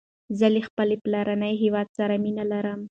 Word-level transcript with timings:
زه 0.37 0.47
له 0.53 0.59
خپل 0.67 0.89
پلارنی 1.03 1.53
هیواد 1.63 1.87
سره 1.97 2.15
مینه 2.23 2.43
لرم 2.51 2.79